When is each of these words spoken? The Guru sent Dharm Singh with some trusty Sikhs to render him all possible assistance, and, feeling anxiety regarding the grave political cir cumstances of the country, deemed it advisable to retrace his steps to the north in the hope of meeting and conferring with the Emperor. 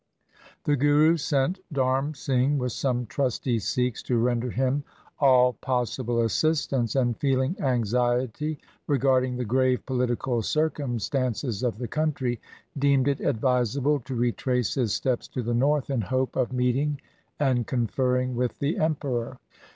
The 0.63 0.75
Guru 0.75 1.15
sent 1.15 1.59
Dharm 1.71 2.17
Singh 2.17 2.57
with 2.57 2.71
some 2.71 3.05
trusty 3.05 3.59
Sikhs 3.59 4.01
to 4.01 4.17
render 4.17 4.49
him 4.49 4.83
all 5.19 5.53
possible 5.53 6.21
assistance, 6.23 6.95
and, 6.95 7.15
feeling 7.19 7.55
anxiety 7.61 8.57
regarding 8.87 9.37
the 9.37 9.45
grave 9.45 9.85
political 9.85 10.41
cir 10.41 10.71
cumstances 10.71 11.61
of 11.63 11.77
the 11.77 11.87
country, 11.87 12.41
deemed 12.75 13.07
it 13.07 13.19
advisable 13.19 13.99
to 13.99 14.15
retrace 14.15 14.73
his 14.73 14.91
steps 14.91 15.27
to 15.27 15.43
the 15.43 15.53
north 15.53 15.91
in 15.91 15.99
the 15.99 16.07
hope 16.07 16.35
of 16.35 16.51
meeting 16.51 16.99
and 17.39 17.67
conferring 17.67 18.35
with 18.35 18.57
the 18.57 18.79
Emperor. 18.79 19.37